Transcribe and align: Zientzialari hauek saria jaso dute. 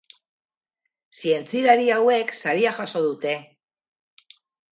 Zientzialari 1.17 1.91
hauek 1.97 2.33
saria 2.39 2.73
jaso 2.79 3.05
dute. 3.09 3.37